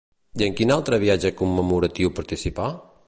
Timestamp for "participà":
2.21-2.73